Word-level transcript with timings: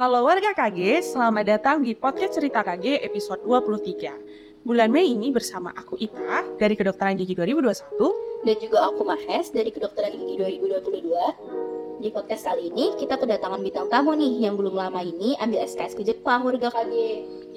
Halo 0.00 0.24
warga 0.24 0.56
KG, 0.56 1.12
selamat 1.12 1.44
datang 1.44 1.84
di 1.84 1.92
podcast 1.92 2.40
Cerita 2.40 2.64
KG 2.64 3.04
episode 3.04 3.44
23. 3.44 4.64
Bulan 4.64 4.88
Mei 4.88 5.12
ini 5.12 5.28
bersama 5.28 5.76
aku 5.76 6.00
Ita 6.00 6.56
dari 6.56 6.72
Kedokteran 6.72 7.20
Gigi 7.20 7.36
2021 7.36 8.48
dan 8.48 8.56
juga 8.64 8.88
aku 8.88 9.04
Mahes 9.04 9.52
dari 9.52 9.68
Kedokteran 9.68 10.16
Gigi 10.16 10.40
2022. 10.40 12.00
Di 12.00 12.08
podcast 12.16 12.48
kali 12.48 12.72
ini 12.72 12.96
kita 12.96 13.20
kedatangan 13.20 13.60
bintang 13.60 13.92
tamu 13.92 14.16
nih 14.16 14.48
yang 14.48 14.56
belum 14.56 14.72
lama 14.72 15.04
ini 15.04 15.36
ambil 15.36 15.68
SKS 15.68 15.92
ke 15.92 16.00
Jepang 16.08 16.48
warga 16.48 16.72
KG. 16.72 16.92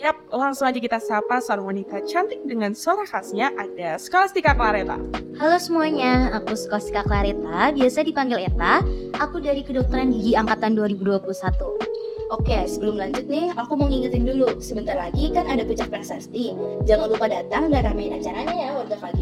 Yap, 0.04 0.28
langsung 0.28 0.68
aja 0.68 0.84
kita 0.84 1.00
sapa 1.00 1.40
seorang 1.40 1.72
wanita 1.72 2.04
cantik 2.04 2.44
dengan 2.44 2.76
suara 2.76 3.08
khasnya 3.08 3.56
ada 3.56 3.96
Scholastica 3.96 4.52
Clareta. 4.52 5.00
Halo 5.40 5.56
semuanya, 5.64 6.36
aku 6.36 6.60
Scholastica 6.60 7.08
Clareta, 7.08 7.72
biasa 7.72 8.04
dipanggil 8.04 8.52
Eta. 8.52 8.84
Aku 9.24 9.40
dari 9.40 9.64
Kedokteran 9.64 10.12
Gigi 10.12 10.36
Angkatan 10.36 10.76
2021. 10.76 11.93
Oke, 12.34 12.66
sebelum 12.66 12.98
lanjut 12.98 13.30
nih, 13.30 13.54
aku 13.54 13.78
mau 13.78 13.86
ngingetin 13.86 14.26
dulu. 14.26 14.58
Sebentar 14.58 14.98
lagi 14.98 15.30
kan 15.30 15.46
ada 15.46 15.62
puncak 15.62 15.94
prasasti. 15.94 16.58
Jangan 16.82 17.14
lupa 17.14 17.30
datang 17.30 17.70
dan 17.70 17.86
ramein 17.86 18.18
acaranya 18.18 18.56
ya 18.58 18.70
warga 18.74 18.98
KG. 18.98 19.22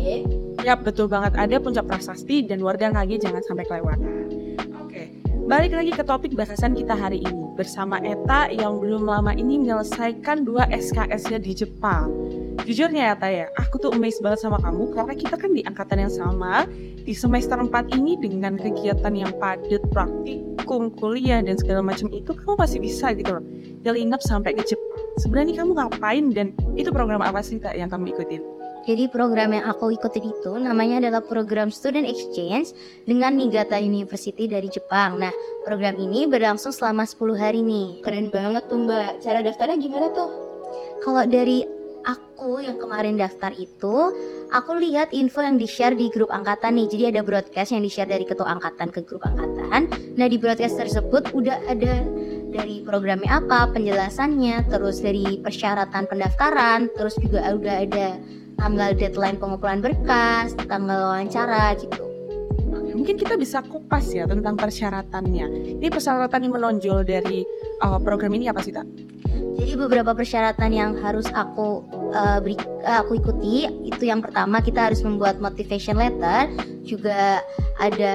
Yap, 0.64 0.80
betul 0.88 1.12
banget 1.12 1.36
ada 1.36 1.60
puncak 1.60 1.92
prasasti 1.92 2.48
dan 2.48 2.64
warga 2.64 2.88
KG 2.88 3.20
jangan 3.20 3.44
sampai 3.44 3.68
kelewatan. 3.68 4.32
Oke, 4.80 5.12
balik 5.44 5.76
lagi 5.76 5.92
ke 5.92 6.04
topik 6.08 6.32
bahasan 6.40 6.72
kita 6.72 6.96
hari 6.96 7.20
ini 7.20 7.51
bersama 7.62 8.02
Eta 8.02 8.50
yang 8.50 8.82
belum 8.82 9.06
lama 9.06 9.38
ini 9.38 9.62
menyelesaikan 9.62 10.50
dua 10.50 10.66
SKS-nya 10.74 11.38
di 11.38 11.54
Jepang. 11.54 12.10
Jujurnya 12.66 13.14
ya, 13.14 13.46
aku 13.54 13.78
tuh 13.78 13.94
amazed 13.94 14.26
banget 14.26 14.42
sama 14.42 14.58
kamu 14.58 14.90
karena 14.98 15.14
kita 15.14 15.38
kan 15.38 15.54
di 15.54 15.62
angkatan 15.70 16.02
yang 16.02 16.14
sama 16.14 16.66
di 17.06 17.14
semester 17.14 17.62
4 17.62 17.70
ini 17.94 18.18
dengan 18.18 18.58
kegiatan 18.58 19.14
yang 19.14 19.30
padat 19.38 19.82
praktikum, 19.94 20.90
kuliah 20.98 21.46
dan 21.46 21.54
segala 21.54 21.86
macam 21.86 22.10
itu 22.10 22.34
kamu 22.34 22.58
masih 22.58 22.80
bisa 22.82 23.14
gitu 23.14 23.38
loh. 23.38 23.46
Nyelinap 23.86 24.26
sampai 24.26 24.58
ke 24.58 24.66
Jepang. 24.66 25.06
Sebenarnya 25.22 25.62
kamu 25.62 25.72
ngapain 25.78 26.26
dan 26.34 26.58
itu 26.74 26.90
program 26.90 27.22
apa 27.22 27.46
sih 27.46 27.62
Kak 27.62 27.78
yang 27.78 27.94
kamu 27.94 28.10
ikutin? 28.18 28.61
Jadi 28.82 29.06
program 29.14 29.54
yang 29.54 29.70
aku 29.70 29.94
ikutin 29.94 30.26
itu 30.26 30.58
namanya 30.58 30.98
adalah 31.06 31.22
program 31.22 31.70
Student 31.70 32.10
Exchange 32.10 32.74
dengan 33.06 33.38
Niigata 33.38 33.78
University 33.78 34.50
dari 34.50 34.74
Jepang. 34.74 35.22
Nah, 35.22 35.30
program 35.62 36.02
ini 36.02 36.26
berlangsung 36.26 36.74
selama 36.74 37.06
10 37.06 37.38
hari 37.38 37.62
nih. 37.62 38.02
Keren 38.02 38.34
banget 38.34 38.66
tuh 38.66 38.82
mbak. 38.82 39.22
Cara 39.22 39.46
daftarnya 39.46 39.78
gimana 39.78 40.10
tuh? 40.10 40.30
Kalau 41.06 41.24
dari 41.30 41.62
aku 42.02 42.66
yang 42.66 42.82
kemarin 42.82 43.22
daftar 43.22 43.54
itu, 43.54 43.96
aku 44.50 44.72
lihat 44.82 45.14
info 45.14 45.46
yang 45.46 45.62
di-share 45.62 45.94
di 45.94 46.10
grup 46.10 46.34
angkatan 46.34 46.82
nih. 46.82 46.88
Jadi 46.90 47.04
ada 47.14 47.22
broadcast 47.22 47.78
yang 47.78 47.86
di-share 47.86 48.10
dari 48.10 48.26
ketua 48.26 48.50
angkatan 48.50 48.90
ke 48.90 49.06
grup 49.06 49.22
angkatan. 49.22 49.94
Nah, 50.18 50.26
di 50.26 50.42
broadcast 50.42 50.82
tersebut 50.82 51.30
udah 51.38 51.62
ada 51.70 52.02
dari 52.52 52.82
programnya 52.84 53.40
apa, 53.46 53.70
penjelasannya, 53.72 54.68
terus 54.68 55.00
dari 55.00 55.40
persyaratan 55.40 56.10
pendaftaran, 56.10 56.90
terus 56.98 57.16
juga 57.22 57.46
udah 57.56 57.76
ada 57.86 58.08
tanggal 58.62 58.94
deadline 58.94 59.42
pengumpulan 59.42 59.82
berkas, 59.82 60.54
tanggal 60.70 61.18
wawancara 61.18 61.74
gitu. 61.82 62.06
Mungkin 62.92 63.18
kita 63.18 63.34
bisa 63.34 63.66
kupas 63.66 64.14
ya 64.14 64.30
tentang 64.30 64.54
persyaratannya. 64.54 65.80
Ini 65.82 65.88
persyaratan 65.90 66.46
yang 66.46 66.54
menonjol 66.54 67.02
dari 67.02 67.42
uh, 67.82 67.98
program 67.98 68.38
ini 68.38 68.46
apa 68.46 68.62
sih, 68.62 68.70
Tak? 68.70 68.86
Jadi 69.32 69.74
beberapa 69.78 70.14
persyaratan 70.14 70.72
yang 70.72 70.92
harus 71.02 71.26
aku 71.34 71.82
uh, 72.14 72.40
beri, 72.44 72.56
uh, 72.86 73.02
aku 73.02 73.18
ikuti 73.18 73.66
itu 73.88 74.04
yang 74.06 74.22
pertama 74.22 74.62
kita 74.62 74.92
harus 74.92 75.02
membuat 75.02 75.42
motivation 75.42 75.98
letter, 75.98 76.52
juga 76.86 77.42
ada 77.82 78.14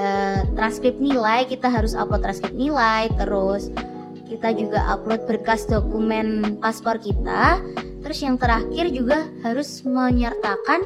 transkrip 0.55 0.97
nilai, 1.03 1.49
kita 1.49 1.67
harus 1.67 1.97
upload 1.97 2.23
transkrip 2.23 2.55
nilai, 2.55 3.11
terus 3.19 3.73
kita 4.37 4.53
juga 4.53 4.85
upload 4.93 5.25
berkas 5.25 5.65
dokumen 5.65 6.61
paspor 6.61 7.01
kita, 7.01 7.59
Terus 8.07 8.23
yang 8.23 8.39
terakhir 8.39 8.87
juga 8.95 9.27
harus 9.43 9.83
menyertakan 9.83 10.79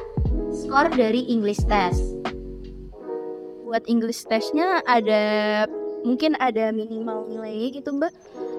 skor 0.57 0.89
dari 0.89 1.29
English 1.29 1.61
test. 1.69 2.01
Buat 3.61 3.85
English 3.85 4.25
testnya 4.25 4.81
ada 4.89 5.21
mungkin 6.01 6.33
ada 6.41 6.73
minimal 6.73 7.29
nilai 7.29 7.77
gitu 7.77 7.93
mbak? 7.93 8.09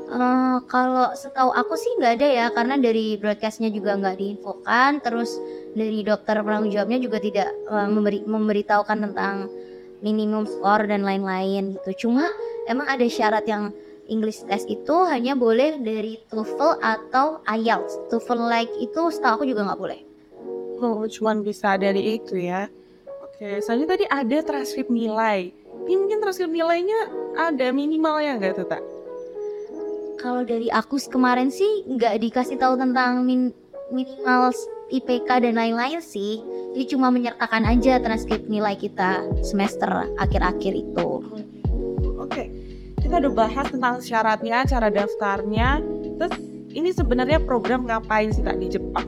Uh, 0.07 0.63
kalau 0.71 1.11
setahu 1.19 1.51
aku 1.51 1.75
sih 1.75 1.91
nggak 1.99 2.23
ada 2.23 2.29
ya 2.31 2.47
karena 2.55 2.79
dari 2.79 3.19
broadcastnya 3.19 3.67
juga 3.75 3.99
nggak 3.99 4.23
diinfokan. 4.23 5.03
Terus 5.03 5.35
dari 5.75 6.07
dokter 6.07 6.39
penanggung 6.39 6.71
jawabnya 6.71 7.03
juga 7.03 7.19
tidak 7.19 7.51
uh, 7.67 7.91
memberi 7.91 8.23
memberitahukan 8.23 9.11
tentang 9.11 9.51
minimum 10.07 10.47
skor 10.47 10.87
dan 10.87 11.03
lain-lain 11.03 11.75
gitu. 11.83 12.07
Cuma 12.07 12.31
emang 12.71 12.87
ada 12.87 13.03
syarat 13.11 13.43
yang 13.51 13.75
English 14.11 14.43
test 14.51 14.67
itu 14.67 14.97
hanya 15.07 15.39
boleh 15.39 15.79
dari 15.79 16.19
TOEFL 16.31 16.83
atau 16.83 17.43
IELTS. 17.47 18.11
TOEFL 18.11 18.41
like 18.51 18.73
itu 18.83 19.01
setahu 19.15 19.43
aku 19.43 19.45
juga 19.47 19.69
nggak 19.71 19.81
boleh. 19.81 20.01
Oh, 20.83 21.07
cuma 21.07 21.39
bisa 21.39 21.79
dari 21.79 22.19
itu 22.19 22.35
ya. 22.35 22.67
Oke, 23.23 23.63
selanjutnya 23.63 23.91
tadi 23.95 24.07
ada 24.11 24.39
transkrip 24.43 24.91
nilai. 24.91 25.55
Ini 25.87 25.95
mungkin 25.99 26.19
transkrip 26.19 26.51
nilainya 26.51 27.11
ada 27.39 27.71
minimalnya 27.71 28.39
nggak 28.39 28.55
tuh, 28.59 28.67
Tak? 28.67 28.83
Kalau 30.23 30.47
dari 30.47 30.71
aku 30.71 31.03
kemarin 31.11 31.51
sih 31.51 31.83
nggak 31.87 32.23
dikasih 32.23 32.55
tahu 32.55 32.79
tentang 32.79 33.27
min 33.27 33.51
minimal 33.91 34.55
IPK 34.95 35.43
dan 35.43 35.59
lain-lain 35.59 35.99
sih. 35.99 36.39
Jadi 36.73 36.97
cuma 36.97 37.13
menyertakan 37.13 37.69
aja 37.69 38.01
transkrip 38.01 38.49
nilai 38.49 38.79
kita 38.79 39.27
semester 39.45 40.09
akhir-akhir 40.17 40.73
itu. 40.73 41.09
Kita 43.13 43.29
udah 43.29 43.37
bahas 43.45 43.69
tentang 43.69 44.01
syaratnya, 44.01 44.65
cara 44.65 44.89
daftarnya. 44.89 45.85
Terus 46.17 46.33
ini 46.73 46.97
sebenarnya 46.97 47.45
program 47.45 47.85
ngapain 47.85 48.33
sih 48.33 48.41
tak 48.41 48.57
di 48.57 48.73
Jepang? 48.73 49.05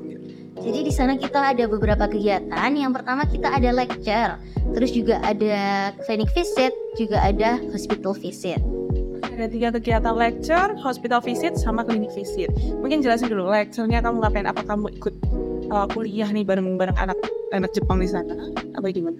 Jadi 0.60 0.84
di 0.84 0.92
sana 0.92 1.16
kita 1.16 1.56
ada 1.56 1.64
beberapa 1.64 2.04
kegiatan. 2.04 2.68
Yang 2.76 3.00
pertama 3.00 3.24
kita 3.24 3.48
ada 3.48 3.72
lecture, 3.72 4.36
terus 4.76 4.92
juga 4.92 5.24
ada 5.24 5.88
clinic 6.04 6.28
visit, 6.36 6.76
juga 7.00 7.16
ada 7.24 7.56
hospital 7.72 8.12
visit. 8.12 8.60
Ada 9.24 9.48
tiga 9.48 9.72
kegiatan 9.72 10.12
lecture, 10.12 10.76
hospital 10.84 11.24
visit, 11.24 11.56
sama 11.56 11.80
clinic 11.80 12.12
visit. 12.12 12.52
Mungkin 12.84 13.00
jelasin 13.00 13.32
dulu 13.32 13.48
lecture-nya 13.48 14.04
kamu 14.04 14.20
ngapain? 14.20 14.44
Apa 14.44 14.68
kamu 14.68 14.92
ikut 15.00 15.16
uh, 15.70 15.86
kuliah 15.90 16.28
nih 16.28 16.44
bareng-bareng 16.44 16.96
anak 16.98 17.18
anak 17.54 17.70
Jepang 17.72 18.02
di 18.02 18.08
sana? 18.10 18.34
Apa 18.76 18.90
gimana? 18.90 19.16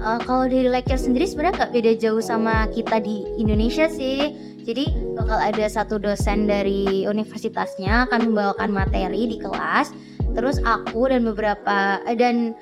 Uh, 0.00 0.18
kalau 0.24 0.48
dari 0.48 0.66
lecture 0.66 0.98
sendiri 0.98 1.28
sebenarnya 1.28 1.64
nggak 1.64 1.72
beda 1.72 1.92
jauh 2.00 2.22
sama 2.22 2.66
kita 2.72 2.98
di 3.02 3.24
Indonesia 3.38 3.86
sih. 3.86 4.34
Jadi 4.64 4.88
bakal 5.12 5.36
ada 5.36 5.66
satu 5.68 6.00
dosen 6.00 6.48
dari 6.48 7.04
universitasnya 7.04 8.08
akan 8.08 8.32
membawakan 8.32 8.70
materi 8.72 9.28
di 9.28 9.36
kelas. 9.36 9.92
Terus 10.32 10.56
aku 10.64 11.12
dan 11.12 11.28
beberapa 11.28 12.00
eh, 12.08 12.16
dan 12.16 12.56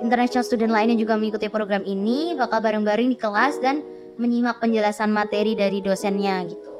international 0.00 0.44
student 0.46 0.72
lainnya 0.72 0.96
juga 0.96 1.20
mengikuti 1.20 1.46
program 1.52 1.84
ini 1.84 2.32
bakal 2.34 2.64
bareng-bareng 2.64 3.12
di 3.12 3.18
kelas 3.20 3.60
dan 3.60 3.84
menyimak 4.16 4.62
penjelasan 4.62 5.10
materi 5.10 5.52
dari 5.58 5.82
dosennya 5.82 6.46
gitu. 6.46 6.70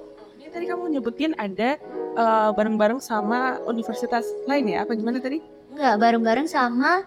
Ini 0.41 0.51
tadi 0.51 0.65
kamu 0.71 0.99
nyebutin 0.99 1.35
ada 1.37 1.77
uh, 2.17 2.51
bareng-bareng 2.55 2.99
sama 3.03 3.59
universitas 3.67 4.25
lain 4.47 4.71
ya? 4.71 4.87
Apa 4.87 4.95
gimana 4.99 5.19
tadi? 5.21 5.43
Enggak, 5.75 5.95
bareng-bareng 5.99 6.47
sama 6.47 7.03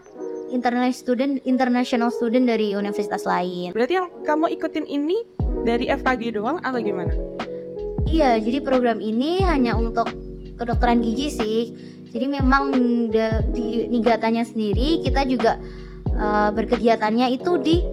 international 0.52 0.96
student 0.96 1.34
international 1.44 2.10
student 2.12 2.48
dari 2.48 2.76
universitas 2.76 3.24
lain. 3.28 3.72
Berarti 3.76 4.00
yang 4.00 4.08
kamu 4.24 4.56
ikutin 4.60 4.86
ini 4.88 5.24
dari 5.64 5.92
FKG 5.92 6.40
doang 6.40 6.60
atau 6.64 6.80
gimana? 6.80 7.12
Iya, 8.08 8.40
jadi 8.40 8.64
program 8.64 9.04
ini 9.04 9.44
hanya 9.44 9.76
untuk 9.76 10.08
kedokteran 10.56 11.04
gigi 11.04 11.28
sih. 11.28 11.62
Jadi 12.08 12.26
memang 12.32 12.72
di 13.52 13.88
nigatanya 13.92 14.48
sendiri 14.48 15.04
kita 15.04 15.28
juga 15.28 15.60
uh, 16.16 16.50
berkegiatannya 16.56 17.36
itu 17.36 17.60
di 17.60 17.84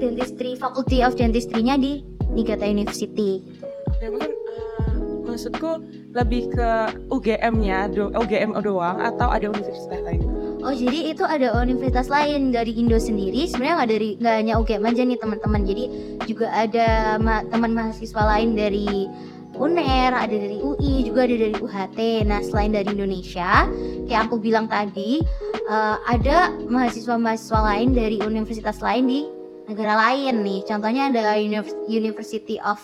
dentistry 0.00 0.56
Faculty 0.56 1.04
of 1.04 1.18
Dentistry-nya 1.18 1.76
di 1.76 2.00
Niigata 2.32 2.64
University. 2.64 3.44
Ya 4.00 4.08
mungkin 4.08 4.32
uh, 4.32 4.37
maksudku 5.38 5.78
lebih 6.18 6.50
ke 6.50 6.68
UGM-nya, 7.14 7.94
UGM 7.94 8.58
doang 8.58 8.98
atau 8.98 9.30
ada 9.30 9.46
universitas 9.46 10.02
lain? 10.02 10.26
Oh 10.66 10.74
jadi 10.74 11.14
itu 11.14 11.22
ada 11.22 11.54
universitas 11.62 12.10
lain 12.10 12.50
dari 12.50 12.74
Indo 12.74 12.98
sendiri 12.98 13.46
sebenarnya 13.46 13.74
nggak 13.78 13.90
dari 13.94 14.08
nggak 14.18 14.34
hanya 14.34 14.54
UGM 14.58 14.82
aja 14.90 15.02
nih 15.06 15.18
teman-teman. 15.22 15.62
Jadi 15.62 15.84
juga 16.26 16.50
ada 16.50 17.14
ma 17.22 17.46
teman 17.46 17.70
mahasiswa 17.70 18.22
lain 18.26 18.58
dari 18.58 19.06
UNER 19.54 20.10
ada 20.10 20.34
dari 20.34 20.58
UI 20.58 21.06
juga 21.06 21.30
ada 21.30 21.34
dari 21.34 21.56
UHT 21.58 21.98
nah 22.30 22.38
selain 22.42 22.74
dari 22.74 22.94
Indonesia 22.94 23.66
kayak 24.06 24.30
aku 24.30 24.38
bilang 24.38 24.70
tadi 24.70 25.18
uh, 25.66 25.98
ada 26.06 26.54
mahasiswa-mahasiswa 26.66 27.60
lain 27.62 27.90
dari 27.94 28.22
universitas 28.22 28.82
lain 28.82 29.06
di 29.06 29.20
negara 29.68 29.94
lain 29.94 30.40
nih. 30.42 30.64
Contohnya 30.64 31.12
ada 31.12 31.36
University 31.86 32.56
of 32.64 32.80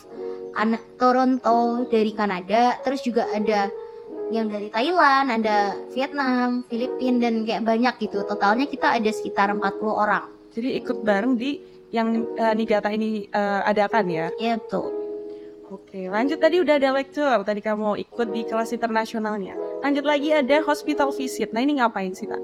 Toronto 0.97 1.85
dari 1.91 2.15
Kanada 2.15 2.79
terus 2.81 3.03
juga 3.03 3.27
ada 3.31 3.69
yang 4.33 4.49
dari 4.49 4.73
Thailand, 4.73 5.29
ada 5.29 5.77
Vietnam, 5.93 6.65
Filipina 6.71 7.29
dan 7.29 7.45
kayak 7.45 7.63
banyak 7.67 7.95
gitu. 8.09 8.25
Totalnya 8.25 8.65
kita 8.65 8.97
ada 8.97 9.11
sekitar 9.13 9.53
40 9.53 9.61
orang. 9.85 10.25
Jadi 10.55 10.81
ikut 10.81 11.05
bareng 11.05 11.35
di 11.37 11.61
yang 11.93 12.35
uh, 12.39 12.55
Nigata 12.57 12.89
ini 12.91 13.29
uh, 13.31 13.63
adakan 13.69 14.07
ya? 14.09 14.27
Iya 14.41 14.59
betul. 14.59 15.05
Oke, 15.73 16.07
lanjut 16.07 16.39
tadi 16.39 16.63
udah 16.63 16.79
ada 16.79 16.95
lecture, 16.95 17.41
tadi 17.43 17.59
kamu 17.59 17.99
ikut 18.07 18.29
di 18.31 18.47
kelas 18.47 18.71
internasionalnya. 18.77 19.59
Lanjut 19.85 20.09
lagi 20.09 20.33
ada 20.33 20.65
hospital 20.65 21.13
visit. 21.13 21.53
Nah 21.53 21.61
ini 21.61 21.77
ngapain 21.77 22.17
sih, 22.17 22.25
Kak? 22.25 22.41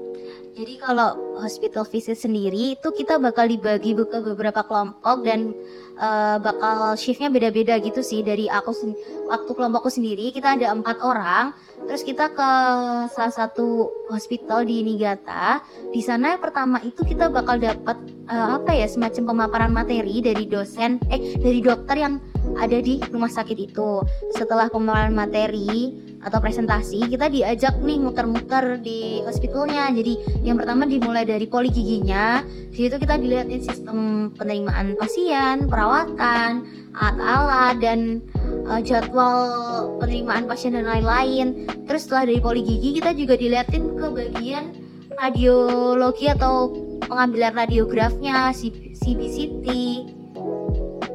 Jadi 0.53 0.77
kalau 0.77 1.17
hospital 1.41 1.89
visit 1.89 2.13
sendiri 2.13 2.77
itu 2.77 2.87
kita 2.93 3.17
bakal 3.17 3.49
dibagi 3.49 3.97
ke 3.97 4.21
beberapa 4.21 4.61
kelompok 4.61 5.25
dan 5.25 5.57
uh, 5.97 6.37
bakal 6.37 6.93
shiftnya 6.93 7.33
beda-beda 7.33 7.81
gitu 7.81 8.05
sih 8.05 8.21
dari 8.21 8.45
aku 8.45 8.93
waktu 9.25 9.51
kelompokku 9.57 9.89
sendiri 9.89 10.29
kita 10.29 10.53
ada 10.59 10.69
empat 10.75 11.01
orang 11.01 11.57
terus 11.89 12.05
kita 12.05 12.29
ke 12.29 12.49
salah 13.09 13.33
satu 13.33 13.89
hospital 14.13 14.61
di 14.67 14.85
Niigata 14.85 15.65
di 15.89 16.03
sana 16.03 16.37
yang 16.37 16.43
pertama 16.43 16.77
itu 16.85 17.01
kita 17.01 17.31
bakal 17.31 17.57
dapat 17.57 17.97
uh, 18.29 18.61
apa 18.61 18.75
ya 18.75 18.85
semacam 18.85 19.33
pemaparan 19.33 19.71
materi 19.73 20.21
dari 20.21 20.45
dosen 20.45 21.01
eh 21.09 21.41
dari 21.41 21.63
dokter 21.63 21.95
yang 21.97 22.21
ada 22.59 22.77
di 22.83 23.01
rumah 23.09 23.31
sakit 23.31 23.57
itu 23.57 24.03
setelah 24.35 24.67
pemaparan 24.67 25.15
materi 25.15 26.10
atau 26.21 26.37
presentasi 26.37 27.09
kita 27.09 27.27
diajak 27.33 27.81
nih 27.81 27.97
muter-muter 27.97 28.77
di 28.77 29.25
hospitalnya. 29.25 29.89
Jadi 29.89 30.45
yang 30.45 30.57
pertama 30.61 30.85
dimulai 30.85 31.25
dari 31.25 31.49
poli 31.49 31.73
giginya. 31.73 32.45
Di 32.71 32.87
situ 32.87 32.95
kita 33.01 33.17
dilihatin 33.17 33.61
sistem 33.61 34.29
penerimaan 34.37 34.95
pasien 34.95 35.65
perawatan 35.67 36.63
alat-alat 36.91 37.75
dan 37.81 37.99
uh, 38.67 38.81
jadwal 38.83 39.37
penerimaan 39.97 40.45
pasien 40.45 40.77
dan 40.77 40.85
lain-lain. 40.85 41.65
Terus 41.89 42.05
setelah 42.05 42.29
dari 42.29 42.39
poli 42.39 42.61
gigi 42.61 43.01
kita 43.01 43.17
juga 43.17 43.33
dilihatin 43.35 43.83
ke 43.97 44.05
bagian 44.11 44.65
radiologi 45.17 46.31
atau 46.31 46.71
pengambilan 47.05 47.53
radiografnya 47.53 48.53
CBCT 48.95 49.67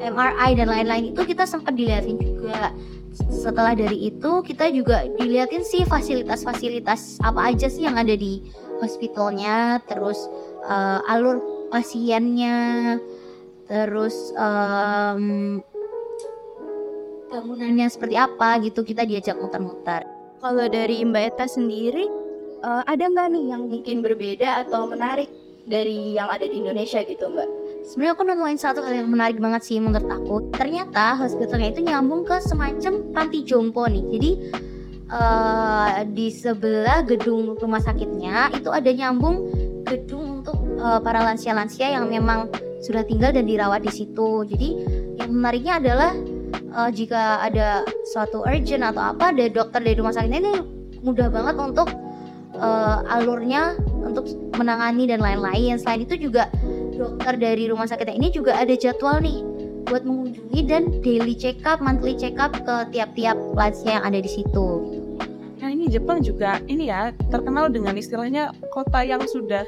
MRI 0.06 0.50
dan 0.54 0.68
lain-lain. 0.70 1.14
Itu 1.14 1.22
kita 1.26 1.46
sempat 1.48 1.74
dilihatin 1.74 2.18
juga 2.20 2.70
setelah 3.32 3.72
dari 3.72 4.12
itu 4.12 4.44
kita 4.44 4.68
juga 4.72 5.08
dilihatin 5.16 5.64
sih 5.64 5.82
fasilitas-fasilitas 5.88 7.20
apa 7.24 7.52
aja 7.52 7.66
sih 7.66 7.88
yang 7.88 7.96
ada 7.96 8.12
di 8.12 8.44
hospitalnya 8.80 9.80
terus 9.88 10.28
uh, 10.68 11.00
alur 11.08 11.40
pasiennya 11.72 13.00
terus 13.66 14.30
um, 14.38 15.58
bangunannya 17.32 17.90
seperti 17.90 18.14
apa 18.14 18.62
gitu 18.62 18.86
kita 18.86 19.02
diajak 19.02 19.34
muter-muter 19.40 20.06
kalau 20.38 20.68
dari 20.70 21.02
Mbak 21.02 21.24
Eta 21.34 21.46
sendiri 21.50 22.06
uh, 22.62 22.82
ada 22.86 23.10
nggak 23.10 23.28
nih 23.34 23.44
yang 23.50 23.62
mungkin 23.66 24.04
berbeda 24.04 24.66
atau 24.66 24.86
menarik 24.86 25.28
dari 25.66 26.14
yang 26.14 26.30
ada 26.30 26.46
di 26.46 26.62
Indonesia 26.62 27.02
gitu 27.02 27.26
Mbak? 27.26 27.48
Sebenarnya 27.86 28.12
aku 28.18 28.24
nemuin 28.26 28.58
satu 28.58 28.82
hal 28.82 28.92
yang 28.98 29.08
menarik 29.08 29.38
banget 29.38 29.62
sih 29.62 29.78
menurut 29.78 30.10
aku. 30.10 30.50
Ternyata 30.50 31.14
hospitalnya 31.22 31.70
itu 31.70 31.86
nyambung 31.86 32.26
ke 32.26 32.42
semacam 32.42 32.92
panti 33.14 33.46
jompo 33.46 33.86
nih. 33.86 34.04
Jadi 34.10 34.30
uh, 35.14 36.02
di 36.10 36.28
sebelah 36.34 37.06
gedung 37.06 37.54
rumah 37.54 37.78
sakitnya 37.78 38.50
itu 38.58 38.68
ada 38.74 38.90
nyambung 38.90 39.46
gedung 39.86 40.42
untuk 40.42 40.58
uh, 40.82 40.98
para 40.98 41.22
lansia-lansia 41.22 41.94
yang 41.94 42.10
memang 42.10 42.50
sudah 42.82 43.06
tinggal 43.06 43.30
dan 43.30 43.46
dirawat 43.46 43.86
di 43.86 43.92
situ. 43.94 44.42
Jadi 44.50 44.68
yang 45.22 45.30
menariknya 45.30 45.78
adalah 45.78 46.12
uh, 46.74 46.90
jika 46.90 47.46
ada 47.46 47.86
suatu 48.10 48.42
urgent 48.42 48.82
atau 48.82 49.14
apa 49.14 49.30
ada 49.30 49.46
dokter 49.46 49.78
dari 49.78 49.94
rumah 49.94 50.10
sakitnya 50.10 50.42
ini 50.42 50.54
mudah 51.06 51.30
banget 51.30 51.54
untuk 51.54 51.88
uh, 52.58 52.98
alurnya 53.14 53.78
untuk 54.02 54.26
menangani 54.58 55.06
dan 55.06 55.22
lain-lain. 55.22 55.78
Selain 55.78 56.02
itu 56.02 56.18
juga 56.18 56.50
dokter 56.96 57.36
dari 57.36 57.68
rumah 57.68 57.86
sakitnya 57.86 58.16
ini 58.16 58.28
juga 58.32 58.56
ada 58.56 58.72
jadwal 58.72 59.20
nih 59.20 59.44
buat 59.86 60.02
mengunjungi 60.02 60.60
dan 60.66 60.82
daily 61.00 61.38
check 61.38 61.62
up, 61.62 61.78
monthly 61.78 62.18
check 62.18 62.34
up 62.42 62.50
ke 62.50 62.76
tiap-tiap 62.90 63.38
lansia 63.54 64.02
yang 64.02 64.04
ada 64.04 64.18
di 64.18 64.26
situ. 64.26 64.68
Nah 65.62 65.68
ini 65.70 65.86
Jepang 65.86 66.20
juga 66.20 66.58
ini 66.66 66.90
ya 66.90 67.14
terkenal 67.30 67.70
dengan 67.70 67.94
istilahnya 67.94 68.50
kota 68.74 69.06
yang 69.06 69.22
sudah 69.24 69.62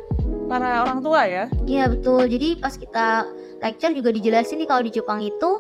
para 0.51 0.83
orang 0.83 1.01
tua 1.01 1.23
ya. 1.25 1.45
Iya 1.65 1.95
betul. 1.95 2.27
Jadi 2.27 2.59
pas 2.59 2.75
kita 2.75 3.31
lecture 3.63 3.95
juga 3.95 4.11
dijelasin 4.11 4.59
nih 4.59 4.69
kalau 4.69 4.83
di 4.83 4.93
Jepang 4.93 5.23
itu 5.23 5.51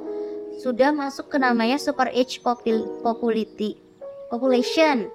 sudah 0.58 0.90
masuk 0.90 1.30
ke 1.30 1.38
namanya 1.38 1.78
super 1.78 2.10
age 2.10 2.42
populity 2.42 3.78
population. 4.26 5.06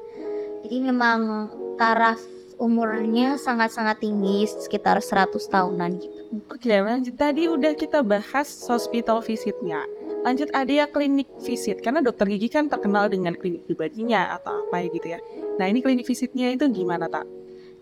Jadi 0.63 0.77
memang 0.79 1.51
taraf 1.75 2.21
umurnya 2.63 3.35
sangat-sangat 3.35 3.99
tinggi 3.99 4.47
sekitar 4.47 5.03
100 5.03 5.35
tahunan 5.35 5.99
gitu. 5.99 6.19
Oke, 6.47 6.71
lanjut 6.71 7.15
tadi 7.19 7.51
udah 7.51 7.75
kita 7.75 7.99
bahas 7.99 8.47
hospital 8.71 9.19
visitnya. 9.19 9.83
Lanjut 10.23 10.47
ada 10.55 10.71
ya 10.71 10.87
klinik 10.87 11.27
visit, 11.43 11.83
karena 11.83 11.99
dokter 11.99 12.23
gigi 12.31 12.47
kan 12.47 12.71
terkenal 12.71 13.11
dengan 13.11 13.35
klinik 13.35 13.67
pribadinya 13.67 14.39
atau 14.39 14.63
apa 14.63 14.79
ya 14.79 14.87
gitu 14.95 15.07
ya. 15.11 15.19
Nah 15.59 15.67
ini 15.67 15.83
klinik 15.83 16.07
visitnya 16.07 16.55
itu 16.55 16.63
gimana 16.71 17.11
tak? 17.11 17.27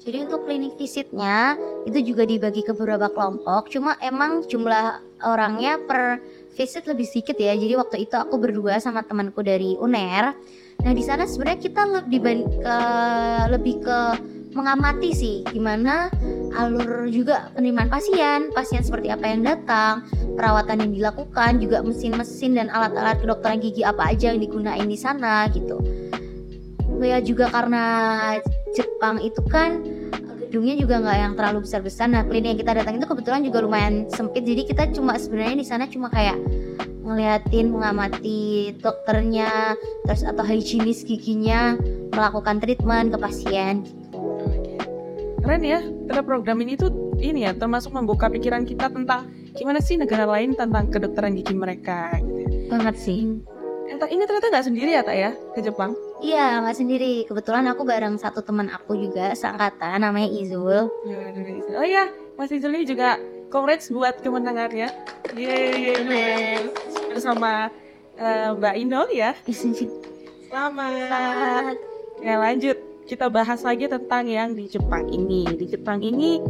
Jadi 0.01 0.25
untuk 0.25 0.49
klinik 0.49 0.73
visitnya 0.81 1.53
itu 1.85 2.01
juga 2.01 2.25
dibagi 2.25 2.65
ke 2.65 2.73
beberapa 2.73 3.13
kelompok. 3.13 3.69
Cuma 3.69 3.93
emang 4.01 4.41
jumlah 4.49 4.97
orangnya 5.21 5.77
per 5.77 6.17
visit 6.57 6.89
lebih 6.89 7.05
sedikit 7.05 7.37
ya. 7.37 7.53
Jadi 7.53 7.77
waktu 7.77 8.09
itu 8.09 8.17
aku 8.17 8.41
berdua 8.41 8.81
sama 8.81 9.05
temanku 9.05 9.45
dari 9.45 9.77
UNER. 9.77 10.33
Nah 10.81 10.93
di 10.97 11.05
sana 11.05 11.29
sebenarnya 11.29 11.61
kita 11.61 11.85
lebih 11.85 12.19
ke 12.65 12.77
lebih 13.53 13.75
ke 13.85 13.99
mengamati 14.51 15.15
sih 15.15 15.35
gimana 15.51 16.11
alur 16.51 17.07
juga 17.07 17.47
penerimaan 17.55 17.87
pasien, 17.87 18.51
pasien 18.51 18.83
seperti 18.83 19.07
apa 19.07 19.23
yang 19.23 19.47
datang, 19.47 20.03
perawatan 20.35 20.83
yang 20.83 20.91
dilakukan, 20.91 21.63
juga 21.63 21.79
mesin-mesin 21.79 22.59
dan 22.59 22.67
alat-alat 22.67 23.23
kedokteran 23.23 23.63
gigi 23.63 23.87
apa 23.87 24.11
aja 24.11 24.35
yang 24.35 24.43
digunain 24.43 24.87
di 24.87 24.99
sana 24.99 25.47
gitu. 25.55 25.79
Ya 27.01 27.23
juga 27.23 27.49
karena 27.49 27.83
Jepang 28.75 29.23
itu 29.23 29.41
kan 29.47 29.81
gedungnya 30.47 30.75
juga 30.75 30.99
nggak 30.99 31.17
yang 31.17 31.33
terlalu 31.39 31.63
besar-besar. 31.63 32.11
Nah 32.11 32.27
klinik 32.27 32.55
yang 32.55 32.59
kita 32.59 32.71
datang 32.83 32.99
itu 32.99 33.07
kebetulan 33.07 33.41
juga 33.47 33.63
lumayan 33.63 34.11
sempit, 34.11 34.43
jadi 34.43 34.67
kita 34.67 34.83
cuma 34.91 35.15
sebenarnya 35.15 35.55
di 35.55 35.67
sana 35.67 35.87
cuma 35.87 36.11
kayak 36.11 36.35
ngeliatin 37.01 37.73
mengamati 37.73 38.75
dokternya 38.77 39.73
terus 40.05 40.21
atau 40.21 40.45
higienis 40.45 41.01
giginya 41.01 41.75
melakukan 42.13 42.61
treatment 42.61 43.09
ke 43.09 43.17
pasien 43.17 43.81
keren 45.41 45.63
ya 45.65 45.81
karena 45.81 46.23
program 46.23 46.57
ini 46.61 46.77
tuh 46.77 46.93
ini 47.17 47.49
ya 47.49 47.51
termasuk 47.57 47.91
membuka 47.91 48.29
pikiran 48.29 48.63
kita 48.63 48.93
tentang 48.93 49.29
gimana 49.57 49.81
sih 49.81 49.97
negara 49.97 50.29
lain 50.29 50.53
tentang 50.53 50.87
kedokteran 50.87 51.33
gigi 51.35 51.57
mereka 51.57 52.13
gitu. 52.21 52.69
banget 52.71 52.95
sih. 52.97 53.41
Ini 53.91 54.23
ternyata 54.25 54.49
nggak 54.49 54.65
sendiri 54.65 54.89
ya 54.97 55.03
tak 55.05 55.17
ya 55.19 55.31
ke 55.53 55.59
Jepang? 55.61 55.93
Iya 56.23 56.63
nggak 56.63 56.77
sendiri. 56.79 57.13
Kebetulan 57.27 57.69
aku 57.69 57.85
bareng 57.85 58.17
satu 58.17 58.41
teman 58.41 58.71
aku 58.71 58.97
juga 58.97 59.35
seangkatan 59.37 60.01
namanya 60.01 60.31
Izul. 60.31 60.89
Oh 61.75 61.85
iya 61.85 62.09
Mas 62.39 62.49
Izul 62.49 62.73
ini 62.73 62.87
juga 62.87 63.19
congrats 63.53 63.91
buat 63.91 64.17
kemenangannya. 64.23 64.89
Yeay 65.35 66.65
bersama 67.11 67.69
uh, 68.17 68.57
Mbak 68.57 68.75
Inol 68.79 69.07
ya. 69.13 69.35
Selamat. 70.49 70.91
Selamat. 71.11 71.75
Ya 72.21 72.35
lanjut 72.41 72.90
kita 73.05 73.27
bahas 73.27 73.65
lagi 73.65 73.89
tentang 73.89 74.29
yang 74.29 74.53
di 74.53 74.69
Jepang 74.69 75.09
ini. 75.09 75.45
Di 75.57 75.65
Jepang 75.67 76.01
ini 76.01 76.41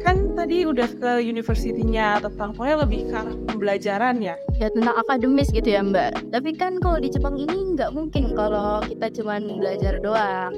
kan 0.00 0.32
tadi 0.32 0.64
udah 0.64 0.88
ke 0.96 1.20
universitinya 1.20 2.16
tentang 2.24 2.56
pokoknya 2.56 2.76
lebih 2.88 3.00
ke 3.12 3.14
arah 3.14 3.36
pembelajaran 3.46 4.16
ya. 4.24 4.34
Ya 4.56 4.68
tentang 4.72 4.96
akademis 4.96 5.52
gitu 5.52 5.68
ya 5.68 5.84
Mbak. 5.84 6.32
Tapi 6.32 6.50
kan 6.56 6.80
kalau 6.80 6.98
di 6.98 7.12
Jepang 7.12 7.36
ini 7.36 7.76
nggak 7.76 7.92
mungkin 7.92 8.32
kalau 8.32 8.80
kita 8.84 9.12
cuma 9.20 9.38
belajar 9.38 10.00
doang. 10.00 10.52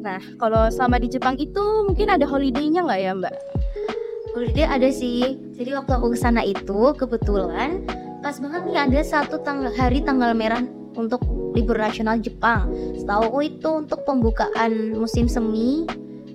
Nah 0.00 0.20
kalau 0.40 0.72
selama 0.72 0.96
di 0.98 1.08
Jepang 1.12 1.36
itu 1.36 1.62
mungkin 1.84 2.08
ada 2.08 2.24
holiday-nya 2.24 2.80
nggak 2.88 3.00
ya 3.00 3.12
Mbak? 3.12 3.36
Holiday 4.32 4.66
ada 4.66 4.88
sih. 4.88 5.36
Jadi 5.58 5.70
waktu 5.76 5.92
aku 5.92 6.16
ke 6.16 6.18
sana 6.18 6.40
itu 6.46 6.96
kebetulan 6.96 7.84
pas 8.20 8.36
banget 8.36 8.62
nih 8.68 8.76
ada 8.76 9.00
satu 9.00 9.40
tanggal 9.40 9.72
hari 9.72 10.04
tanggal 10.04 10.36
merah 10.36 10.60
untuk 10.94 11.22
libur 11.54 11.78
nasional 11.78 12.18
Jepang. 12.18 12.70
Setahu 12.98 13.42
itu 13.42 13.68
untuk 13.84 14.02
pembukaan 14.06 14.96
musim 14.96 15.26
semi 15.30 15.86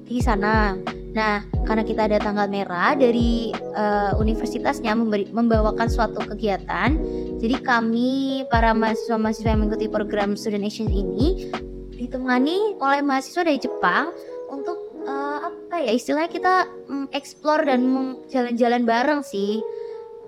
di 0.06 0.22
sana. 0.22 0.78
Nah, 1.16 1.48
karena 1.64 1.84
kita 1.88 2.12
ada 2.12 2.20
tanggal 2.20 2.52
merah 2.52 2.92
dari 2.92 3.56
uh, 3.56 4.20
universitasnya 4.20 4.92
memberi, 4.92 5.32
membawakan 5.32 5.88
suatu 5.88 6.20
kegiatan, 6.28 7.00
jadi 7.40 7.56
kami 7.64 8.44
para 8.52 8.76
mahasiswa-mahasiswa 8.76 9.48
yang 9.48 9.64
mengikuti 9.64 9.88
program 9.88 10.36
Student 10.36 10.68
Exchange 10.68 10.92
ini 10.92 11.48
ditemani 11.96 12.76
oleh 12.84 13.00
mahasiswa 13.00 13.48
dari 13.48 13.64
Jepang 13.64 14.12
untuk 14.52 14.92
uh, 15.08 15.48
apa 15.48 15.80
ya 15.88 15.96
istilahnya 15.96 16.28
kita 16.28 16.56
um, 16.92 17.08
explore 17.16 17.64
dan 17.64 17.80
jalan-jalan 18.28 18.84
bareng 18.84 19.22
sih 19.24 19.64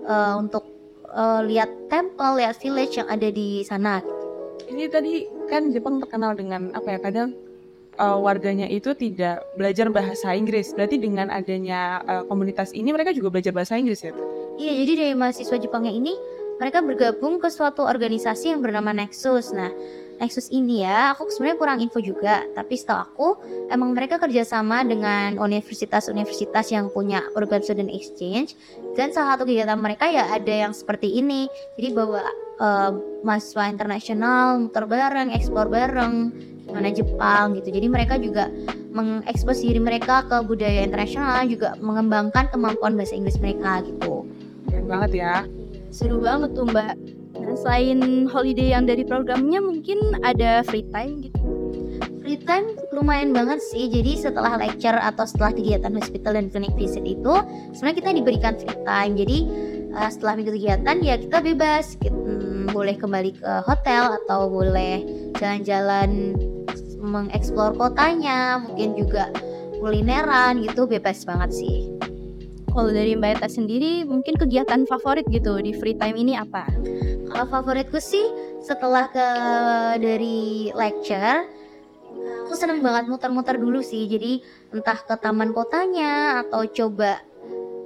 uh, 0.08 0.40
untuk 0.40 0.64
uh, 1.12 1.44
lihat 1.44 1.68
temple, 1.92 2.40
lihat 2.40 2.56
village 2.64 2.96
yang 2.96 3.12
ada 3.12 3.28
di 3.28 3.60
sana 3.60 4.00
ini 4.66 4.90
tadi 4.90 5.30
kan 5.46 5.70
Jepang 5.70 6.02
terkenal 6.02 6.34
dengan 6.34 6.74
apa 6.74 6.96
ya 6.96 6.98
kadang 6.98 7.30
uh, 7.98 8.18
warganya 8.18 8.70
itu 8.70 8.94
tidak 8.94 9.42
belajar 9.58 9.90
bahasa 9.90 10.32
Inggris. 10.32 10.72
Berarti 10.72 10.96
dengan 10.96 11.28
adanya 11.28 12.00
uh, 12.06 12.22
komunitas 12.26 12.72
ini 12.72 12.94
mereka 12.94 13.12
juga 13.12 13.28
belajar 13.28 13.52
bahasa 13.52 13.76
Inggris 13.76 14.02
ya? 14.02 14.14
Iya, 14.58 14.72
jadi 14.82 14.92
dari 14.98 15.14
mahasiswa 15.14 15.56
Jepangnya 15.58 15.94
ini 15.94 16.14
mereka 16.58 16.82
bergabung 16.82 17.38
ke 17.38 17.46
suatu 17.50 17.86
organisasi 17.86 18.50
yang 18.50 18.60
bernama 18.62 18.90
Nexus. 18.90 19.54
Nah, 19.54 19.70
Nexus 20.18 20.50
ini 20.50 20.82
ya, 20.82 21.14
aku 21.14 21.30
sebenarnya 21.30 21.58
kurang 21.62 21.78
info 21.78 22.02
juga, 22.02 22.42
tapi 22.58 22.74
setahu 22.74 22.98
aku 22.98 23.28
emang 23.70 23.94
mereka 23.94 24.18
kerjasama 24.18 24.82
dengan 24.82 25.38
universitas-universitas 25.38 26.74
yang 26.74 26.90
punya 26.90 27.22
program 27.30 27.62
student 27.62 27.86
exchange 27.94 28.58
dan 28.98 29.14
salah 29.14 29.38
satu 29.38 29.46
kegiatan 29.46 29.78
mereka 29.78 30.10
ya 30.10 30.26
ada 30.34 30.50
yang 30.66 30.74
seperti 30.74 31.22
ini, 31.22 31.46
jadi 31.78 31.94
bawa 31.94 32.26
uh, 32.58 32.92
mahasiswa 33.24 33.70
internasional 33.70 34.62
muter 34.62 34.84
bareng, 34.84 35.34
eksplor 35.34 35.66
bareng, 35.70 36.30
mana 36.70 36.90
Jepang 36.92 37.56
gitu. 37.58 37.72
Jadi 37.72 37.86
mereka 37.88 38.14
juga 38.20 38.52
mengekspos 38.92 39.62
diri 39.64 39.80
mereka 39.80 40.26
ke 40.26 40.36
budaya 40.44 40.84
internasional, 40.84 41.46
juga 41.48 41.74
mengembangkan 41.80 42.50
kemampuan 42.52 42.94
bahasa 42.98 43.16
Inggris 43.16 43.40
mereka 43.40 43.82
gitu. 43.86 44.28
Keren 44.68 44.86
banget 44.86 45.12
ya. 45.16 45.34
Seru 45.88 46.20
banget 46.20 46.52
tuh 46.52 46.68
mbak 46.68 46.92
Nah, 47.38 47.54
selain 47.54 48.26
holiday 48.26 48.74
yang 48.74 48.84
dari 48.88 49.06
programnya 49.06 49.62
mungkin 49.62 50.18
ada 50.26 50.66
free 50.66 50.86
time 50.90 51.22
gitu. 51.22 51.40
Free 52.24 52.40
time 52.42 52.76
lumayan 52.90 53.30
banget 53.30 53.62
sih. 53.62 53.86
Jadi 53.86 54.18
setelah 54.18 54.58
lecture 54.58 54.98
atau 54.98 55.24
setelah 55.24 55.54
kegiatan 55.54 55.94
hospital 55.94 56.32
dan 56.34 56.46
clinic 56.50 56.74
visit 56.74 57.04
itu 57.06 57.34
sebenarnya 57.72 57.96
kita 58.02 58.10
diberikan 58.16 58.52
free 58.58 58.80
time. 58.82 59.12
Jadi 59.14 59.38
uh, 59.94 60.10
setelah 60.10 60.32
minggu 60.40 60.52
kegiatan 60.58 60.96
ya 61.00 61.14
kita 61.16 61.38
bebas. 61.40 61.94
Hmm, 62.04 62.47
boleh 62.70 62.96
kembali 62.96 63.36
ke 63.38 63.52
hotel 63.64 64.16
atau 64.24 64.48
boleh 64.48 65.02
jalan-jalan 65.36 66.36
mengeksplor 66.98 67.78
kotanya, 67.78 68.60
mungkin 68.62 68.98
juga 68.98 69.30
kulineran 69.78 70.62
gitu 70.66 70.84
bebas 70.84 71.22
banget 71.22 71.50
sih. 71.54 71.76
Kalau 72.68 72.92
dari 72.92 73.16
Mbak 73.16 73.40
Eta 73.40 73.48
sendiri, 73.48 74.04
mungkin 74.04 74.36
kegiatan 74.36 74.84
favorit 74.86 75.26
gitu 75.32 75.58
di 75.58 75.72
free 75.74 75.96
time 75.96 76.14
ini 76.14 76.36
apa? 76.36 76.68
Kalau 77.32 77.46
favoritku 77.48 77.98
sih 77.98 78.28
setelah 78.62 79.08
ke 79.08 79.26
dari 80.02 80.68
lecture 80.74 81.58
aku 82.48 82.56
seneng 82.56 82.80
banget 82.80 83.12
muter-muter 83.12 83.60
dulu 83.60 83.84
sih 83.84 84.08
jadi 84.08 84.40
entah 84.72 84.96
ke 84.96 85.14
taman 85.20 85.52
kotanya 85.52 86.40
atau 86.40 86.64
coba 86.64 87.20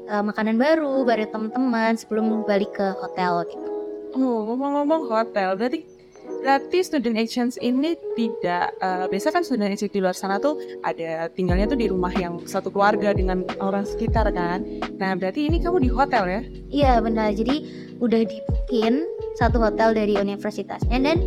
uh, 0.07 0.23
makanan 0.23 0.55
baru 0.55 1.03
bareng 1.03 1.35
teman-teman 1.35 1.99
sebelum 1.99 2.47
balik 2.47 2.71
ke 2.79 2.87
hotel 3.03 3.43
gitu. 3.51 3.72
Oh 4.13 4.45
ngomong-ngomong 4.45 5.09
hotel 5.09 5.57
berarti 5.57 5.89
berarti 6.23 6.79
student 6.83 7.19
exchange 7.19 7.59
ini 7.63 7.95
tidak 8.19 8.75
uh, 8.83 9.07
biasa 9.11 9.31
kan 9.31 9.43
student 9.43 9.75
exchange 9.75 9.95
di 9.95 10.03
luar 10.03 10.15
sana 10.15 10.39
tuh 10.39 10.59
ada 10.83 11.31
tinggalnya 11.31 11.71
tuh 11.71 11.79
di 11.79 11.87
rumah 11.87 12.11
yang 12.15 12.43
satu 12.47 12.71
keluarga 12.71 13.15
dengan 13.15 13.47
orang 13.63 13.87
sekitar 13.87 14.31
kan? 14.35 14.63
Nah 14.99 15.15
berarti 15.15 15.49
ini 15.49 15.63
kamu 15.63 15.87
di 15.87 15.91
hotel 15.91 16.25
ya? 16.29 16.43
Iya 16.71 16.93
benar. 17.01 17.35
Jadi 17.35 17.67
udah 18.03 18.23
dibukin 18.27 19.07
satu 19.39 19.63
hotel 19.63 19.95
dari 19.95 20.19
universitasnya 20.19 20.99
dan 20.99 21.19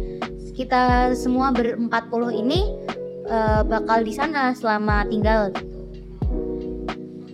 kita 0.56 1.15
semua 1.15 1.51
berempat 1.51 2.08
puluh 2.08 2.32
ini 2.32 2.75
uh, 3.27 3.63
bakal 3.68 4.04
di 4.04 4.13
sana 4.15 4.56
selama 4.56 5.08
tinggal. 5.08 5.51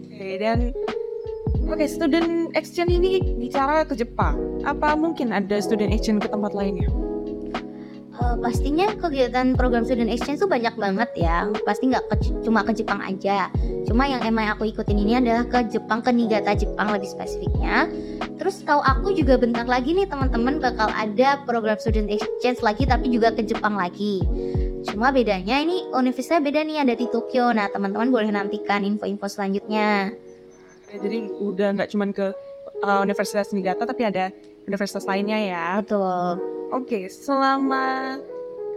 Oke 0.06 0.38
dan 0.38 0.74
oke 1.72 1.80
okay, 1.80 1.88
student 1.88 2.52
exchange 2.52 2.92
ini 2.92 3.24
bicara 3.40 3.88
ke 3.88 3.96
Jepang. 3.96 4.36
Apa 4.68 4.92
mungkin 5.00 5.32
ada 5.32 5.56
student 5.64 5.96
exchange 5.96 6.20
ke 6.20 6.28
tempat 6.28 6.52
lainnya? 6.52 6.92
Uh, 8.12 8.36
pastinya 8.44 8.92
kegiatan 9.00 9.56
program 9.56 9.88
student 9.88 10.12
exchange 10.12 10.44
itu 10.44 10.52
banyak 10.52 10.76
banget 10.76 11.08
ya. 11.16 11.48
Pasti 11.64 11.88
nggak 11.88 12.12
cuma 12.44 12.68
ke 12.68 12.76
Jepang 12.76 13.00
aja. 13.00 13.48
Cuma 13.88 14.04
yang 14.04 14.20
emang 14.28 14.52
aku 14.52 14.68
ikutin 14.68 15.00
ini 15.00 15.24
adalah 15.24 15.48
ke 15.48 15.72
Jepang, 15.72 16.04
ke 16.04 16.12
Niigata 16.12 16.52
Jepang 16.60 16.92
lebih 16.92 17.08
spesifiknya. 17.08 17.88
Terus 18.36 18.68
tahu 18.68 18.84
aku 18.84 19.16
juga 19.16 19.40
bentar 19.40 19.64
lagi 19.64 19.96
nih 19.96 20.12
teman-teman 20.12 20.60
bakal 20.60 20.92
ada 20.92 21.40
program 21.48 21.80
student 21.80 22.12
exchange 22.12 22.60
lagi 22.60 22.84
tapi 22.84 23.08
juga 23.16 23.32
ke 23.32 23.48
Jepang 23.48 23.80
lagi. 23.80 24.20
Cuma 24.92 25.16
bedanya 25.16 25.64
ini 25.64 25.88
universitasnya 25.96 26.44
beda 26.44 26.68
nih 26.68 26.78
ada 26.84 26.94
di 27.00 27.08
Tokyo. 27.08 27.56
Nah 27.56 27.72
teman-teman 27.72 28.12
boleh 28.12 28.28
nantikan 28.28 28.84
info-info 28.84 29.32
selanjutnya. 29.32 30.12
Jadi 31.00 31.32
udah 31.40 31.68
nggak 31.78 31.90
cuma 31.94 32.10
ke 32.12 32.36
uh, 32.84 33.00
Universitas 33.04 33.54
Niigata 33.56 33.88
tapi 33.88 34.04
ada 34.04 34.34
universitas 34.66 35.06
lainnya 35.08 35.38
ya. 35.40 35.66
Betul. 35.80 36.40
Oke, 36.72 37.12
selama 37.12 38.18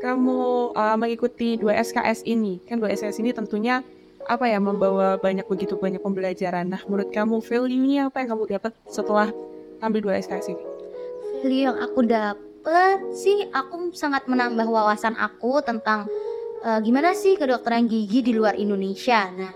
kamu 0.03 0.75
uh, 0.75 0.97
mengikuti 0.99 1.57
dua 1.57 1.79
SKS 1.79 2.27
ini, 2.27 2.61
kan 2.67 2.83
dua 2.83 2.91
SKS 2.93 3.23
ini 3.23 3.31
tentunya 3.31 3.81
apa 4.25 4.49
ya 4.49 4.59
membawa 4.59 5.21
banyak 5.21 5.45
begitu 5.47 5.77
banyak 5.77 6.01
pembelajaran. 6.01 6.69
Nah, 6.69 6.81
menurut 6.89 7.13
kamu 7.13 7.45
value-nya 7.45 8.09
apa 8.09 8.25
yang 8.25 8.29
kamu 8.35 8.45
dapat 8.57 8.73
setelah 8.89 9.29
ambil 9.85 10.11
dua 10.11 10.15
SKS 10.21 10.53
ini? 10.53 10.65
Value 11.45 11.63
yang 11.71 11.77
aku 11.79 12.01
dapet 12.09 12.99
sih 13.13 13.47
aku 13.53 13.93
sangat 13.93 14.25
menambah 14.25 14.65
wawasan 14.65 15.13
aku 15.21 15.61
tentang 15.61 16.09
uh, 16.65 16.81
gimana 16.81 17.13
sih 17.13 17.37
kedokteran 17.37 17.85
gigi 17.87 18.25
di 18.25 18.33
luar 18.33 18.57
Indonesia. 18.57 19.29
Nah, 19.29 19.53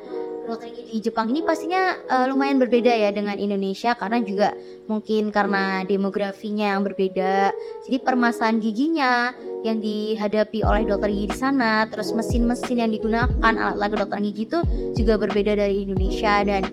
gigi 0.57 0.83
di 0.89 0.99
Jepang 1.05 1.29
ini 1.29 1.45
pastinya 1.45 1.93
uh, 2.09 2.25
lumayan 2.33 2.57
berbeda 2.57 2.89
ya 2.89 3.13
dengan 3.13 3.37
Indonesia 3.37 3.93
karena 3.93 4.25
juga 4.25 4.57
mungkin 4.89 5.29
karena 5.29 5.85
demografinya 5.85 6.73
yang 6.73 6.89
berbeda. 6.89 7.53
Jadi 7.85 7.97
permasalahan 8.01 8.57
giginya 8.57 9.37
yang 9.61 9.85
dihadapi 9.85 10.65
oleh 10.65 10.89
dokter 10.89 11.13
gigi 11.13 11.29
di 11.29 11.37
sana, 11.37 11.85
terus 11.93 12.17
mesin-mesin 12.17 12.81
yang 12.81 12.89
digunakan 12.89 13.29
alat-alat 13.37 13.91
kedokteran 13.93 14.25
gigi 14.33 14.49
itu 14.49 14.59
juga 14.97 15.21
berbeda 15.21 15.53
dari 15.53 15.85
Indonesia 15.85 16.41
dan 16.41 16.65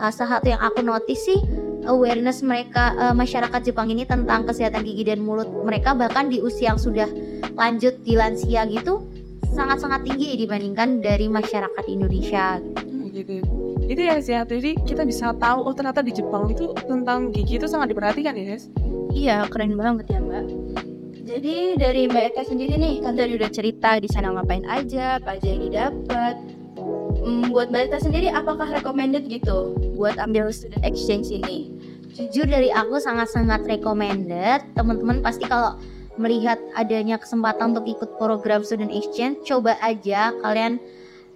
uh, 0.00 0.08
salah 0.08 0.40
satu 0.40 0.48
yang 0.48 0.62
aku 0.64 0.80
notice 0.80 1.28
sih 1.28 1.40
awareness 1.84 2.40
mereka 2.40 2.96
uh, 2.96 3.12
masyarakat 3.12 3.60
Jepang 3.60 3.92
ini 3.92 4.08
tentang 4.08 4.48
kesehatan 4.48 4.88
gigi 4.88 5.04
dan 5.04 5.20
mulut 5.20 5.48
mereka 5.68 5.92
bahkan 5.92 6.32
di 6.32 6.40
usia 6.40 6.72
yang 6.72 6.80
sudah 6.80 7.08
lanjut 7.60 7.92
di 8.00 8.16
lansia 8.16 8.64
gitu 8.72 9.04
sangat-sangat 9.52 10.06
tinggi 10.06 10.38
dibandingkan 10.38 11.02
dari 11.02 11.26
masyarakat 11.26 11.84
Indonesia 11.88 12.60
gitu. 12.62 12.97
Itu 13.88 14.00
ya 14.04 14.20
sih, 14.20 14.36
jadi 14.36 14.70
kita 14.84 15.02
bisa 15.08 15.32
tahu 15.34 15.64
oh 15.64 15.74
ternyata 15.74 16.04
di 16.04 16.12
Jepang 16.12 16.52
itu 16.52 16.76
tentang 16.84 17.32
gigi 17.32 17.56
itu 17.56 17.66
sangat 17.66 17.90
diperhatikan 17.90 18.36
ya, 18.36 18.54
guys. 18.54 18.68
Iya, 19.14 19.36
keren 19.48 19.74
banget 19.74 20.06
ya, 20.12 20.20
Mbak. 20.20 20.44
Jadi 21.28 21.56
dari 21.76 22.08
Mbak 22.08 22.24
Eka 22.32 22.42
sendiri 22.48 22.74
nih, 22.76 23.04
kan 23.04 23.16
tadi 23.16 23.36
udah 23.36 23.50
cerita 23.52 24.00
di 24.00 24.08
sana 24.08 24.32
ngapain 24.32 24.64
aja, 24.64 25.20
apa 25.20 25.36
aja 25.36 25.48
yang 25.48 25.62
didapat. 25.68 26.36
Hmm, 27.20 27.52
buat 27.52 27.68
Mbak 27.68 27.92
Eka 27.92 27.98
sendiri, 28.00 28.28
apakah 28.32 28.68
recommended 28.68 29.28
gitu 29.28 29.76
buat 29.96 30.16
ambil 30.16 30.48
student 30.52 30.84
exchange 30.84 31.28
ini? 31.32 31.78
jujur 32.18 32.50
dari 32.50 32.74
aku 32.74 32.98
sangat-sangat 32.98 33.62
recommended 33.70 34.66
teman-teman 34.74 35.22
pasti 35.22 35.46
kalau 35.46 35.78
melihat 36.18 36.58
adanya 36.74 37.14
kesempatan 37.14 37.70
untuk 37.78 37.86
ikut 37.86 38.18
program 38.18 38.66
student 38.66 38.90
exchange 38.90 39.38
coba 39.46 39.78
aja 39.78 40.34
kalian 40.42 40.82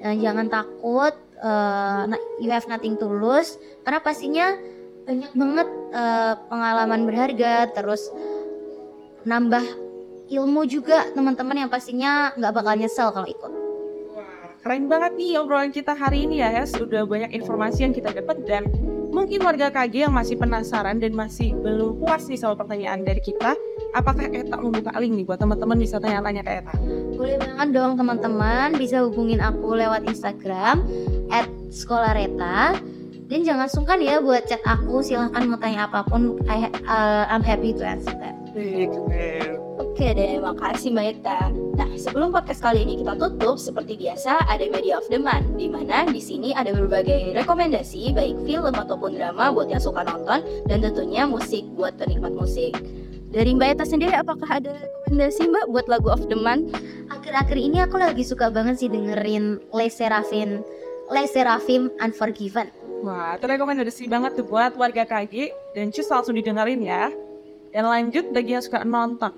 uh, 0.02 0.10
jangan 0.18 0.50
takut 0.50 1.14
uh, 1.42 2.06
you 2.38 2.48
have 2.48 2.64
nothing 2.70 2.94
to 2.96 3.06
lose 3.06 3.58
karena 3.82 4.00
pastinya 4.00 4.56
banyak 5.02 5.32
banget 5.34 5.68
uh, 5.90 6.34
pengalaman 6.46 7.00
berharga 7.04 7.68
terus 7.74 8.08
nambah 9.26 9.62
ilmu 10.30 10.64
juga 10.70 11.10
teman-teman 11.12 11.66
yang 11.66 11.70
pastinya 11.70 12.32
nggak 12.38 12.52
bakal 12.54 12.74
nyesel 12.78 13.10
kalau 13.10 13.28
ikut. 13.28 13.52
Keren 14.62 14.86
banget 14.86 15.18
nih 15.18 15.42
obrolan 15.42 15.74
kita 15.74 15.90
hari 15.90 16.22
ini 16.22 16.38
ya 16.38 16.62
ya. 16.62 16.64
Sudah 16.64 17.02
banyak 17.02 17.34
informasi 17.34 17.82
yang 17.82 17.90
kita 17.90 18.14
dapat 18.14 18.46
dan 18.46 18.62
Mungkin 19.12 19.44
warga 19.44 19.68
KG 19.68 20.08
yang 20.08 20.14
masih 20.16 20.40
penasaran 20.40 20.96
dan 20.96 21.12
masih 21.12 21.52
belum 21.60 22.00
puas 22.00 22.24
nih 22.32 22.40
sama 22.40 22.56
pertanyaan 22.56 23.04
dari 23.04 23.20
kita, 23.20 23.52
apakah 23.92 24.24
Eta 24.24 24.56
membuka 24.56 24.88
link 24.96 25.20
nih 25.20 25.24
buat 25.28 25.36
teman-teman 25.36 25.76
bisa 25.76 26.00
tanya-tanya 26.00 26.40
ke 26.40 26.64
Eta? 26.64 26.74
Boleh 27.20 27.36
banget 27.36 27.68
dong 27.76 28.00
teman-teman, 28.00 28.72
bisa 28.80 29.04
hubungin 29.04 29.44
aku 29.44 29.76
lewat 29.76 30.08
Instagram 30.08 30.80
at 31.32 31.48
sekolah 31.72 32.12
dan 33.32 33.40
jangan 33.48 33.64
sungkan 33.64 33.96
ya 34.04 34.20
buat 34.20 34.44
chat 34.44 34.60
aku 34.68 35.00
silahkan 35.00 35.48
mau 35.48 35.56
tanya 35.56 35.88
apa 35.88 36.04
pun 36.04 36.36
I, 36.44 36.68
uh, 36.84 37.24
I'm 37.32 37.40
happy 37.40 37.72
to 37.72 37.80
answer 37.80 38.12
that. 38.20 38.36
Oke 39.80 40.12
deh, 40.12 40.36
makasih 40.36 40.92
Mbak 40.92 41.06
Eta. 41.16 41.48
Nah, 41.80 41.88
sebelum 41.96 42.28
podcast 42.28 42.60
kali 42.60 42.84
ini 42.84 43.00
kita 43.00 43.16
tutup, 43.16 43.56
seperti 43.56 43.96
biasa 43.96 44.44
ada 44.44 44.68
Media 44.68 45.00
of 45.00 45.08
the 45.08 45.16
Month, 45.16 45.56
di 45.56 45.72
mana 45.72 46.04
di 46.04 46.20
sini 46.20 46.52
ada 46.52 46.76
berbagai 46.76 47.32
rekomendasi, 47.32 48.12
baik 48.12 48.36
film 48.44 48.76
ataupun 48.76 49.16
drama 49.16 49.48
buat 49.48 49.72
yang 49.72 49.80
suka 49.80 50.04
nonton, 50.04 50.44
dan 50.68 50.84
tentunya 50.84 51.24
musik 51.24 51.64
buat 51.72 51.96
penikmat 51.96 52.36
musik. 52.36 52.76
Dari 53.32 53.56
Mbak 53.56 53.80
Eta 53.80 53.84
sendiri, 53.88 54.12
apakah 54.12 54.60
ada 54.60 54.76
rekomendasi 54.76 55.48
Mbak 55.48 55.64
buat 55.72 55.86
lagu 55.88 56.12
of 56.12 56.28
the 56.28 56.36
month? 56.36 56.76
Akhir-akhir 57.08 57.56
ini 57.56 57.80
aku 57.80 57.96
lagi 57.96 58.28
suka 58.28 58.52
banget 58.52 58.84
sih 58.84 58.92
dengerin 58.92 59.56
Les 59.72 59.88
Serafin, 59.88 60.60
Les 61.12 61.28
Serafim 61.28 61.92
Unforgiven. 62.00 62.72
Wah, 63.04 63.36
itu 63.36 63.44
rekomendasi 63.44 64.08
banget 64.08 64.40
tuh 64.40 64.48
buat 64.48 64.72
warga 64.80 65.04
KG, 65.04 65.52
dan 65.76 65.92
cus 65.92 66.08
langsung 66.08 66.32
didengerin 66.32 66.80
ya. 66.80 67.12
Dan 67.68 67.84
lanjut 67.84 68.32
bagi 68.32 68.56
yang 68.56 68.64
suka 68.64 68.80
nonton, 68.80 69.36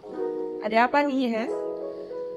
ada 0.62 0.86
apa 0.86 1.02
nih 1.02 1.34
ya? 1.34 1.46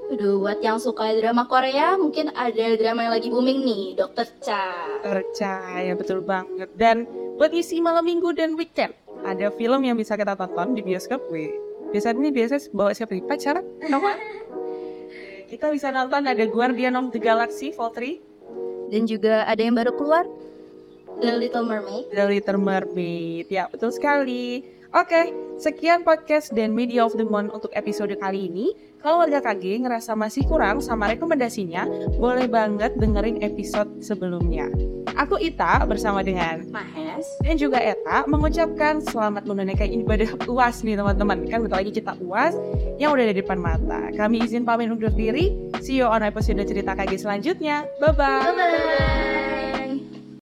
Aduh, 0.09 0.41
buat 0.41 0.57
yang 0.63 0.81
suka 0.81 1.13
drama 1.21 1.45
Korea, 1.45 1.99
mungkin 2.01 2.33
ada 2.33 2.73
drama 2.79 3.05
yang 3.05 3.13
lagi 3.13 3.29
booming 3.29 3.61
nih, 3.61 3.83
Dokter 3.99 4.25
Cha. 4.41 4.73
Dokter 5.05 5.21
Cha, 5.37 5.55
ya 5.85 5.93
betul 5.93 6.25
banget. 6.25 6.73
Dan 6.73 7.05
buat 7.37 7.53
isi 7.53 7.77
malam 7.77 8.09
minggu 8.09 8.33
dan 8.33 8.57
weekend, 8.57 8.97
ada 9.21 9.53
film 9.53 9.85
yang 9.85 9.99
bisa 9.99 10.17
kita 10.17 10.33
tonton 10.33 10.73
di 10.73 10.81
bioskop, 10.81 11.21
wih. 11.29 11.53
Biasanya 11.93 12.25
ini 12.25 12.29
biasanya 12.33 12.73
bawa 12.73 12.91
siapa 12.95 13.13
nih? 13.13 13.25
Pacar? 13.27 13.61
Kita 15.47 15.71
bisa 15.71 15.87
nonton 15.95 16.27
ada 16.27 16.43
Guardian 16.43 16.99
of 16.99 17.15
the 17.15 17.19
Galaxy 17.23 17.71
Vol 17.71 17.95
3 17.95 18.27
Dan 18.87 19.03
juga 19.03 19.43
ada 19.43 19.59
yang 19.59 19.75
baru 19.75 19.91
keluar, 19.95 20.23
The 21.17 21.33
Little 21.33 21.65
Mermaid. 21.65 22.05
The 22.13 22.25
Little 22.29 22.61
Mermaid. 22.61 23.45
Ya, 23.49 23.65
betul 23.67 23.89
sekali. 23.89 24.76
Oke, 24.95 25.35
sekian 25.59 26.07
podcast 26.07 26.55
dan 26.55 26.71
Media 26.71 27.03
of 27.03 27.11
the 27.19 27.27
Month 27.27 27.51
untuk 27.51 27.71
episode 27.75 28.15
kali 28.23 28.47
ini. 28.47 28.71
Kalau 29.03 29.19
warga 29.23 29.43
KG 29.43 29.83
ngerasa 29.83 30.15
masih 30.15 30.47
kurang 30.47 30.79
sama 30.79 31.11
rekomendasinya, 31.11 31.87
boleh 32.15 32.47
banget 32.47 32.95
dengerin 32.95 33.43
episode 33.43 33.99
sebelumnya. 33.99 34.71
Aku 35.17 35.35
Ita 35.41 35.83
bersama 35.89 36.21
dengan 36.21 36.61
Mahes. 36.69 37.25
dan 37.41 37.57
juga 37.57 37.81
Eta 37.81 38.29
mengucapkan 38.29 39.01
selamat 39.01 39.49
menunaikan 39.49 39.89
ibadah 39.89 40.29
UAS 40.45 40.85
nih 40.85 40.95
teman-teman. 40.95 41.43
Kan 41.49 41.65
bentar 41.65 41.81
lagi 41.81 41.91
kita 41.91 42.13
UAS 42.21 42.53
yang 43.01 43.11
udah 43.11 43.25
ada 43.27 43.33
di 43.33 43.41
depan 43.41 43.57
mata. 43.57 44.13
Kami 44.13 44.45
izin 44.45 44.63
pamit 44.63 44.93
undur 44.93 45.11
diri. 45.11 45.57
See 45.81 45.99
you 45.99 46.07
on 46.07 46.21
episode 46.21 46.61
cerita 46.63 46.93
KG 46.93 47.17
selanjutnya. 47.27 47.89
Bye-bye. 47.97 48.43
Bye-bye. 48.45 49.46